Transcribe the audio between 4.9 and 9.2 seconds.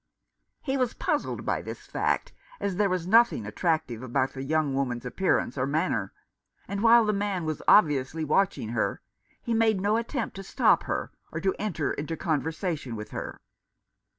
appearance or manner; and, while the man was obviously watching her,